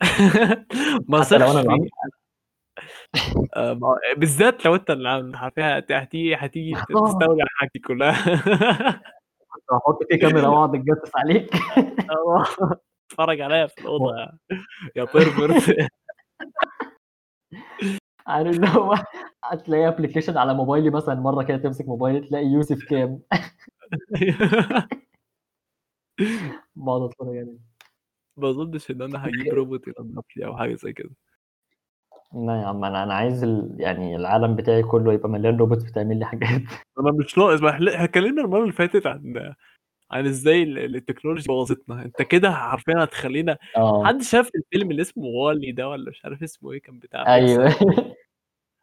ما 1.08 1.22
حتى 1.24 1.38
لو 1.38 1.50
أنا 1.50 1.62
فيه 1.62 1.88
بالذات 4.16 4.64
لو 4.64 4.74
انت 4.74 4.90
اللي 4.90 5.08
عامل 5.08 5.36
حرفيا 5.36 5.78
هتيجي 5.90 6.34
هتيجي 6.34 6.76
آه. 6.76 6.80
تستولي 6.80 7.42
على 7.42 7.50
حاجتي 7.56 7.78
كلها. 7.78 8.12
كنت 9.48 9.72
هحط 9.72 9.98
فيه 10.10 10.18
كاميرا 10.18 10.48
وأقعد 10.48 10.74
أتجسس 10.74 11.12
عليك. 11.16 11.54
آه، 12.10 12.44
اتفرج 13.10 13.40
عليا 13.40 13.66
في 13.66 13.80
الأوضة 13.80 14.16
يا- 14.96 15.04
pervert 15.14 15.76
عارف 18.26 18.56
اللي 18.56 18.68
هو 18.68 18.94
هتلاقي 19.44 19.88
application 19.88 20.36
على 20.38 20.54
موبايلي 20.54 20.90
مثلا 20.90 21.14
مرة 21.14 21.42
كده 21.42 21.56
تمسك 21.56 21.84
موبايلي 21.88 22.20
تلاقي 22.28 22.44
يوسف 22.46 22.84
كام. 22.84 23.20
بقعد 26.76 27.02
أتفرج 27.02 27.36
عليه. 27.36 27.58
ما 28.36 28.50
أظنش 28.50 28.90
إن 28.90 29.02
أنا 29.02 29.26
هجيب 29.26 29.54
روبوت 29.54 29.88
ينضف 29.88 30.24
لي 30.36 30.46
أو 30.46 30.56
حاجة 30.56 30.74
زي 30.74 30.92
كده. 30.92 31.10
لا 32.34 32.60
يا 32.62 32.66
عم 32.66 32.84
أنا 32.84 33.02
أنا 33.02 33.14
عايز 33.14 33.44
ال... 33.44 33.76
يعني 33.78 34.16
العالم 34.16 34.56
بتاعي 34.56 34.82
كله 34.82 35.12
يبقى 35.12 35.28
مليان 35.28 35.56
robots 35.56 35.82
بتعمل 35.82 36.18
لي 36.18 36.24
حاجات. 36.26 36.48
أنا 37.00 37.12
مش 37.12 37.38
ناقص 37.38 37.60
ما 37.62 37.70
إحنا 37.70 38.04
اتكلمنا 38.04 38.42
المرة 38.42 38.60
اللي 38.62 38.72
فاتت 38.72 39.06
عن 39.06 39.54
عن 40.10 40.26
إزاي 40.26 40.62
ال- 40.62 40.96
التكنولوجيا 40.96 41.46
بوظتنا. 41.46 42.02
أنت 42.04 42.22
كده 42.22 42.50
حرفيا 42.52 43.04
هتخلينا 43.04 43.58
آه. 43.76 44.04
حد 44.04 44.22
شاف 44.22 44.50
الفيلم 44.54 44.90
اللي 44.90 45.02
اسمه 45.02 45.24
والي 45.24 45.72
ده 45.72 45.88
ولا 45.88 46.10
مش 46.10 46.24
عارف 46.24 46.42
اسمه 46.42 46.72
إيه 46.72 46.80
كان 46.80 46.98
بتاع 46.98 47.34
أيوه. 47.34 47.64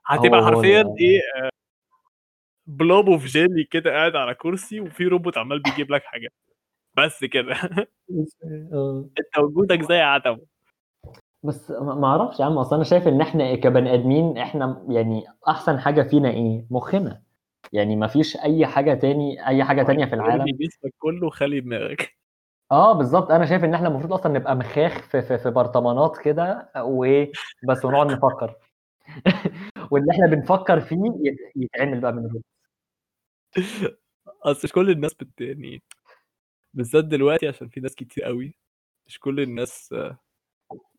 هتبقى 0.05 0.45
حرفيا 0.45 0.81
ده. 0.81 0.95
إيه 0.99 1.19
آه، 1.43 1.49
بلوب 2.67 3.09
أوف 3.09 3.25
جيلي 3.25 3.63
كده 3.63 3.91
قاعد 3.91 4.15
على 4.15 4.33
كرسي 4.33 4.79
وفي 4.81 5.03
روبوت 5.07 5.37
عمال 5.37 5.61
بيجيب 5.61 5.91
لك 5.91 6.03
حاجات. 6.03 6.33
بس 6.97 7.23
كده. 7.25 7.53
آه. 8.73 9.09
أنت 9.19 9.37
وجودك 9.39 9.81
زي 9.81 9.99
عدمه. 9.99 10.50
بس 11.43 11.71
ما 11.71 12.07
أعرفش 12.07 12.39
يا 12.39 12.45
عم 12.45 12.57
اصل 12.57 12.75
أنا 12.75 12.83
شايف 12.83 13.07
ان 13.07 13.21
إحنا 13.21 13.55
كبني 13.55 13.93
ادمين 13.93 14.37
إحنا 14.37 14.85
يعني 14.89 15.23
احسن 15.47 15.79
حاجة 15.79 16.01
فينا 16.01 16.29
إيه؟ 16.29 16.65
مخنا. 16.69 17.21
يعني 17.73 17.95
ما 17.95 18.07
فيش 18.07 18.37
اي 18.37 18.65
حاجة 18.65 18.93
تاني 18.93 19.47
اي 19.47 19.63
حاجة 19.63 19.83
تانية 19.83 20.05
في 20.05 20.15
العالم. 20.15 20.45
جسمك 20.45 20.93
كله 20.99 21.29
خلي 21.29 21.59
دماغك. 21.59 22.17
آه 22.71 22.93
بالظبط 22.93 23.31
أنا 23.31 23.45
شايف 23.45 23.63
ان 23.63 23.73
إحنا 23.73 23.87
المفروض 23.87 24.13
أصلا 24.13 24.31
نبقى 24.33 24.55
مخاخ 24.55 25.01
في 25.01 25.21
في, 25.21 25.37
في 25.37 25.49
برطمانات 25.51 26.17
كده 26.17 26.71
وايه 26.77 27.31
بس 27.67 27.85
ونقعد 27.85 28.11
نفكر. 28.11 28.55
واللي 29.91 30.11
إحنا 30.11 30.27
بنفكر 30.27 30.79
فيه 30.81 30.97
يت- 30.97 31.51
يتعمل 31.55 31.99
بقى 31.99 32.13
من 32.13 32.27
غير. 32.27 32.41
اصل 34.43 34.61
مش 34.63 34.71
كل 34.71 34.89
الناس 34.89 35.13
بت 35.13 35.41
يعني 35.41 35.83
بالذات 36.73 37.05
دلوقتي 37.05 37.47
عشان 37.47 37.67
في 37.69 37.79
ناس 37.79 37.95
كتير 37.95 38.23
قوي 38.23 38.55
مش 39.07 39.19
كل 39.19 39.39
الناس 39.39 39.95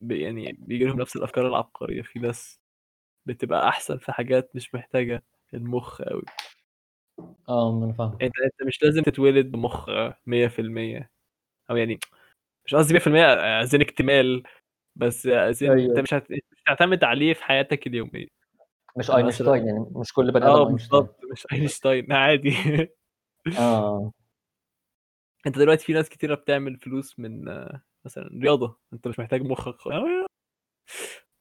يعني 0.03 0.57
بيجي 0.59 0.85
لهم 0.85 1.01
نفس 1.01 1.17
الأفكار 1.17 1.49
العبقرية 1.49 2.03
في 2.03 2.19
ناس 2.19 2.61
بتبقى 3.27 3.69
أحسن 3.69 3.99
في 3.99 4.13
حاجات 4.13 4.51
مش 4.57 4.75
محتاجة 4.75 5.23
المخ 5.55 6.03
قوي 6.03 6.23
آه 7.49 7.79
ما 7.79 7.85
أنا 7.85 7.93
فاهم 7.93 8.19
أنت 8.23 8.39
أنت 8.45 8.63
مش 8.67 8.83
لازم 8.83 9.03
تتولد 9.03 9.51
بمخ 9.51 9.89
آه، 9.89 10.19
100% 10.27 11.11
أو 11.71 11.77
يعني 11.77 11.99
مش 12.67 12.75
قصدي 12.75 12.95
100% 12.95 13.25
عايزين 13.25 13.81
اكتمال 13.81 14.43
بس 14.97 15.27
عايزين 15.27 15.71
أيوة. 15.71 15.91
أنت 15.91 15.99
مش 16.01 16.15
هت... 16.15 16.31
مش 16.31 16.63
هتعتمد 16.67 17.05
عليه 17.05 17.35
في 17.35 17.45
حياتك 17.45 17.87
اليومية. 17.87 18.29
مش 18.97 19.11
أينشتاين 19.11 19.67
يعني 19.67 19.87
مش 19.91 20.13
كل 20.13 20.33
بني 20.33 20.45
آه 20.45 20.63
آدم 20.63 20.69
أينشتاين. 20.69 21.01
بالظبط 21.01 21.25
مش 21.33 21.47
أينشتاين 21.53 22.13
عادي. 22.13 22.57
آه. 23.59 24.13
أنت 25.47 25.59
دلوقتي 25.59 25.85
في 25.85 25.93
ناس 25.93 26.09
كتيرة 26.09 26.35
بتعمل 26.35 26.77
فلوس 26.77 27.19
من 27.19 27.49
آه، 27.49 27.83
مثلا 28.05 28.31
رياضة 28.43 28.79
أنت 28.93 29.09
مش 29.09 29.19
محتاج 29.19 29.43
مخك 29.43 29.77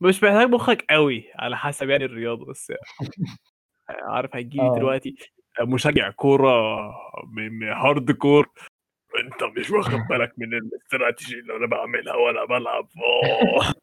مش 0.01 0.23
محتاج 0.23 0.49
مخك 0.49 0.85
قوي 0.89 1.23
على 1.35 1.57
حسب 1.57 1.89
يعني 1.89 2.05
الرياضة 2.05 2.45
بس 2.45 2.73
عارف 3.89 4.35
هيجي 4.35 4.57
لي 4.57 4.63
آه. 4.69 4.75
دلوقتي 4.75 5.15
مشجع 5.61 6.09
كورة 6.09 6.51
م- 7.23 7.59
م- 7.59 7.63
hardcore 7.63 8.49
أنت 9.23 9.43
مش 9.57 9.71
واخد 9.71 9.99
بالك 10.09 10.33
من 10.37 10.53
الاستراتيجي 10.53 11.39
اللي 11.39 11.55
أنا 11.57 11.67
بعملها 11.67 12.15
وأنا 12.15 12.45
بلعب. 12.45 12.87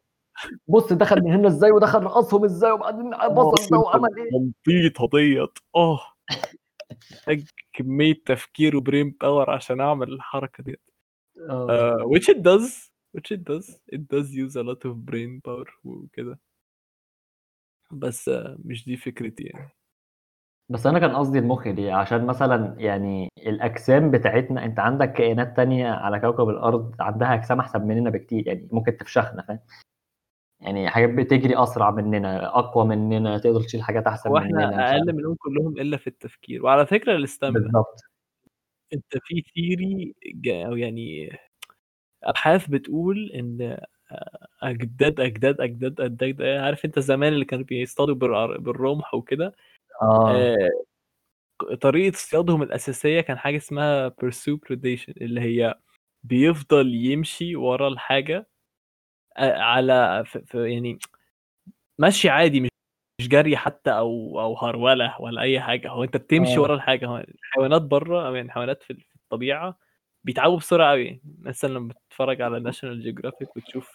بص 0.68 0.92
دخل 0.92 1.22
من 1.24 1.32
هنا 1.32 1.48
إزاي 1.48 1.70
ودخل 1.70 2.02
رقصهم 2.02 2.44
إزاي 2.44 2.70
وبعدين 2.70 3.10
بصل 3.34 3.70
ده 3.70 3.78
وعمل 3.78 4.08
إيه؟ 4.18 4.30
تنطيط 4.30 5.00
هضيط 5.00 5.58
آه. 5.76 6.00
محتاج 7.12 7.44
كمية 7.72 8.14
تفكير 8.26 8.76
و 8.76 8.83
brain 8.83 9.16
power 9.20 9.50
عشان 9.50 9.80
أعمل 9.80 10.12
الحركة 10.12 10.62
دي 10.64 10.72
آه 10.72 10.76
uh, 11.48 12.04
which 12.12 12.28
it 12.28 12.42
does 12.42 12.90
which 13.16 13.30
it 13.36 13.42
does 13.50 13.66
it 13.92 14.02
does 14.12 14.28
use 14.32 14.56
a 14.56 14.62
lot 14.62 14.84
of 14.84 14.94
brain 15.10 15.40
power 15.48 15.70
وكده. 15.84 16.38
بس 17.92 18.30
uh, 18.30 18.56
مش 18.64 18.84
دي 18.84 18.96
فكرتي 18.96 19.42
يعني. 19.44 19.70
بس 20.70 20.86
أنا 20.86 20.98
كان 20.98 21.16
قصدي 21.16 21.38
المخ 21.38 21.68
دي 21.68 21.90
عشان 21.90 22.26
مثلا 22.26 22.74
يعني 22.78 23.28
الأجسام 23.38 24.10
بتاعتنا 24.10 24.64
أنت 24.64 24.78
عندك 24.78 25.12
كائنات 25.12 25.56
تانية 25.56 25.90
على 25.90 26.20
كوكب 26.20 26.48
الأرض 26.48 26.94
عندها 27.00 27.34
أجسام 27.34 27.60
أحسن 27.60 27.82
مننا 27.86 28.10
بكتير 28.10 28.46
يعني 28.46 28.68
ممكن 28.72 28.96
تفشخنا 28.96 29.42
فاهم؟ 29.42 29.58
يعني 30.60 30.90
حاجات 30.90 31.10
بتجري 31.10 31.62
أسرع 31.62 31.90
مننا 31.90 32.58
أقوى 32.58 32.84
مننا 32.84 33.38
تقدر 33.38 33.60
تشيل 33.60 33.82
حاجات 33.82 34.06
أحسن 34.06 34.30
مننا 34.30 34.66
وإحنا. 34.66 34.90
أقل 34.90 35.12
منهم 35.12 35.34
كلهم 35.34 35.78
إلا 35.78 35.96
في 35.96 36.06
التفكير. 36.06 36.64
وعلى 36.64 36.86
فكرة 36.86 37.16
الاستامنا 37.16 37.60
بالظبط 37.60 38.00
أنت 38.94 39.18
في 39.24 39.42
ثيري 39.54 40.14
أو 40.66 40.76
يعني 40.76 41.38
أبحاث 42.24 42.66
بتقول 42.68 43.32
إن 43.34 43.78
أجداد 44.62 45.20
أجداد 45.20 45.60
أجداد 45.60 46.00
أجداد 46.00 46.42
عارف 46.42 46.84
أنت 46.84 46.98
زمان 46.98 47.32
اللي 47.32 47.44
كانوا 47.44 47.64
بيصطادوا 47.64 48.14
بالر- 48.14 48.58
بالرمح 48.60 49.14
وكده؟ 49.14 49.54
آه. 50.02 50.56
آه، 51.72 51.74
طريقة 51.80 52.14
اصطيادهم 52.14 52.62
الأساسية 52.62 53.20
كان 53.20 53.38
حاجة 53.38 53.56
اسمها 53.56 54.08
pursue 54.10 54.56
predation 54.68 55.14
اللي 55.22 55.40
هي 55.40 55.74
بيفضل 56.24 56.94
يمشي 56.94 57.56
ورا 57.56 57.88
الحاجة 57.88 58.46
آه، 59.38 59.58
على 59.58 60.24
يعني 60.54 60.98
ماشي 61.98 62.28
عادي 62.28 62.60
مش 62.60 62.70
مش 63.20 63.28
جري 63.28 63.56
حتى 63.56 63.90
أو 63.90 64.40
أو 64.40 64.56
هرولة 64.56 65.20
ولا 65.20 65.40
أي 65.42 65.60
حاجة. 65.60 65.88
هو 65.90 66.04
أنت 66.04 66.16
بتمشي 66.16 66.56
آه. 66.56 66.60
ورا 66.60 66.74
الحاجة. 66.74 67.06
هو 67.06 67.16
الحيوانات 67.18 67.82
بره 67.82 68.26
أو 68.28 68.34
يعني 68.34 68.46
الحيوانات 68.46 68.82
في 68.82 68.96
الطبيعة 69.24 69.78
بيتعبوا 70.24 70.56
بسرعة 70.58 70.90
قوي 70.90 71.20
مثلا 71.42 71.68
لما 71.74 71.88
بتتفرج 71.88 72.42
على 72.42 72.60
ناشونال 72.60 73.02
جيوغرافيك 73.02 73.56
وتشوف 73.56 73.90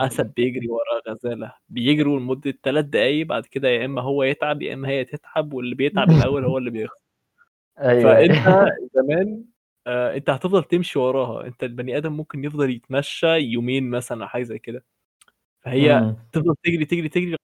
أسد 0.00 0.32
بيجري 0.36 0.68
ورا 0.68 1.14
غزالة. 1.14 1.52
بيجروا 1.68 2.20
لمدة 2.20 2.54
ثلاث 2.62 2.84
دقايق 2.84 3.26
بعد 3.26 3.46
كده 3.46 3.68
يا 3.68 3.84
إما 3.84 4.02
هو 4.02 4.22
يتعب 4.22 4.62
يا 4.62 4.74
إما 4.74 4.88
هي 4.88 5.04
تتعب 5.04 5.52
واللي 5.52 5.74
بيتعب 5.74 6.06
الأول 6.36 6.44
هو 6.44 6.58
اللي 6.58 6.70
بيخسر. 6.70 6.96
أيوه 7.80 8.02
فأنت 8.14 8.34
زمان 8.96 9.44
آه 9.86 10.16
أنت 10.16 10.30
هتفضل 10.30 10.64
تمشي 10.64 10.98
وراها. 10.98 11.46
أنت 11.46 11.64
البني 11.64 11.96
آدم 11.96 12.12
ممكن 12.12 12.44
يفضل 12.44 12.70
يتمشى 12.70 13.26
يومين 13.38 13.90
مثلا 13.90 14.22
أو 14.24 14.28
حاجة 14.28 14.42
زي 14.42 14.58
كده. 14.58 14.84
فهي 15.62 16.00
مم. 16.00 16.16
تفضل 16.32 16.54
تجري 16.64 16.84
تجري 16.86 17.08
تجري 17.08 17.36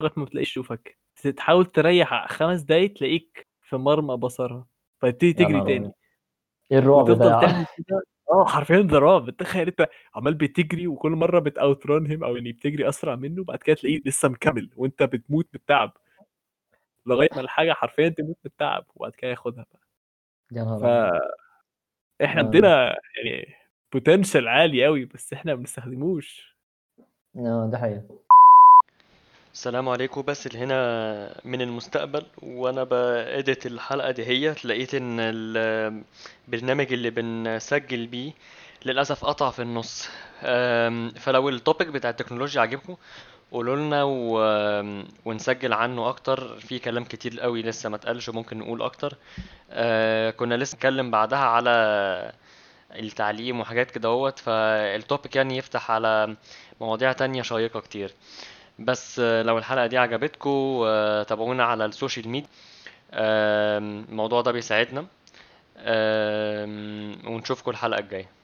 لغايه 0.00 0.12
ما 0.16 0.26
تلاقيش 0.26 0.50
تشوفك 0.50 0.98
تحاول 1.36 1.66
تريح 1.66 2.26
خمس 2.26 2.60
دقايق 2.60 2.92
تلاقيك 2.92 3.46
في 3.62 3.76
مرمى 3.76 4.16
بصرها. 4.16 4.66
فتبتدي 5.00 5.32
تجري 5.32 5.64
تاني. 5.64 5.92
إيه 6.72 6.78
الرعب 6.78 7.10
ده 7.10 7.40
آه 8.30 8.44
حرفيا 8.46 8.80
ده 8.80 8.98
رعب. 8.98 9.30
تخيل 9.30 9.68
أنت 9.68 9.88
عمال 10.14 10.34
بتجري 10.34 10.86
وكل 10.86 11.10
مرة 11.10 11.38
بت 11.38 11.55
outrun 11.55 12.06
him 12.06 12.24
أو 12.24 12.36
يعني 12.36 12.52
بتجري 12.52 12.88
أسرع 12.88 13.14
منه 13.14 13.44
بعد 13.44 13.58
كده 13.58 13.76
تلاقيه 13.76 14.00
لسه 14.04 14.28
مكمل 14.28 14.70
وأنت 14.76 15.02
بتموت 15.02 15.44
من 15.54 15.60
التعب. 15.60 15.96
لغاية 17.06 17.28
ما 17.34 17.40
الحاجة 17.40 17.72
حرفيا 17.72 18.08
تموت 18.08 18.28
من 18.44 18.50
التعب 18.50 18.86
وبعد 18.94 19.12
كده 19.12 19.30
ياخدها 19.30 19.66
بقى. 19.72 19.82
يا 20.52 20.64
نهار 20.64 20.78
ف. 20.78 20.84
إحنا 22.24 22.40
آه. 22.40 22.44
عندنا 22.44 22.96
يعني 23.24 23.54
potential 23.92 24.48
عالي 24.48 24.84
قوي 24.84 25.04
بس 25.04 25.32
إحنا 25.32 25.52
ما 25.54 25.58
بنستخدموش. 25.58 26.56
آه 27.36 27.68
ده 27.72 27.78
حقيقة. 27.78 28.27
السلام 29.58 29.88
عليكم. 29.88 30.22
باسل 30.22 30.56
هنا 30.56 31.40
من 31.44 31.62
المستقبل 31.62 32.26
وأنا 32.42 32.84
ب 32.84 33.00
edit 33.00 33.66
الحلقة 33.66 34.10
دي 34.10 34.24
هي 34.26 34.54
لقيت 34.64 34.94
إن 34.94 35.16
البرنامج 35.20 36.92
اللي 36.92 37.10
بنسجل 37.10 38.06
بيه 38.06 38.32
للأسف 38.84 39.24
قطع 39.24 39.50
في 39.50 39.62
النص. 39.62 40.08
فلو 41.20 41.48
ال 41.48 41.55
topic 41.55 41.88
بتاع 41.88 42.10
التكنولوجيا 42.10 42.60
عجبكم 42.60 42.96
قولوا 43.52 43.76
لنا 43.76 44.02
و... 44.04 44.38
ونسجل 45.24 45.72
عنه 45.72 46.08
أكتر. 46.08 46.58
في 46.58 46.78
كلام 46.78 47.04
كتير 47.04 47.40
قوي 47.40 47.62
لسه 47.62 47.88
ما 47.88 47.96
اتقالش 47.96 48.28
وممكن 48.28 48.58
نقول 48.58 48.82
أكتر. 48.82 49.16
أه 49.70 50.30
كنا 50.30 50.54
لسه 50.54 50.76
نتكلم 50.76 51.10
بعدها 51.10 51.38
على 51.38 52.32
التعليم 52.94 53.60
وحاجات 53.60 53.90
كده 53.90 54.08
أهوت. 54.08 54.38
فال 54.38 54.66
topic 54.66 55.36
يعني 55.36 55.56
يفتح 55.56 55.90
على 55.90 56.36
مواضيع 56.80 57.12
تانية 57.12 57.42
شيقة 57.42 57.80
كتير. 57.80 58.14
بس 58.78 59.20
آه، 59.20 59.42
لو 59.42 59.58
الحلقة 59.58 59.86
دي 59.86 59.98
عجبتكم 59.98 60.50
آه، 60.86 61.22
تابعونا 61.22 61.64
على 61.64 61.84
ال 61.84 61.90
social 61.90 62.28
media. 62.28 62.48
الموضوع 63.12 64.40
ده 64.40 64.52
بيساعدنا. 64.52 65.06
ونشوفكم 67.26 67.70
الحلقة 67.70 67.98
الجاية. 67.98 68.37